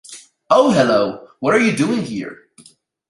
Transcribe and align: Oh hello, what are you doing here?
Oh 0.49 0.71
hello, 0.71 1.27
what 1.41 1.53
are 1.53 1.59
you 1.59 1.75
doing 1.77 2.01
here? 2.01 2.47